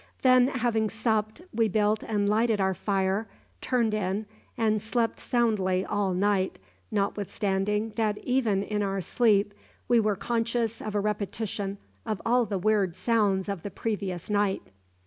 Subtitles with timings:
[0.23, 3.27] Then, having supped, we built and lighted our fire,
[3.61, 4.25] turned in,
[4.57, 6.57] and slept soundly all night,
[6.89, 9.53] notwithstanding that even in our sleep
[9.87, 14.71] we were conscious of a repetition of all the weird sounds of the previous night.